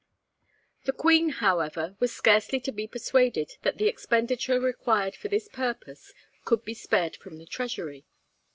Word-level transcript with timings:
The 0.85 0.93
Queen, 0.93 1.29
however, 1.29 1.95
was 1.99 2.11
scarcely 2.11 2.59
to 2.61 2.71
be 2.71 2.87
persuaded 2.87 3.57
that 3.61 3.77
the 3.77 3.85
expenditure 3.87 4.59
required 4.59 5.15
for 5.15 5.27
this 5.27 5.47
purpose 5.47 6.11
could 6.43 6.65
be 6.65 6.73
spared 6.73 7.15
from 7.17 7.37
the 7.37 7.45
Treasury. 7.45 8.07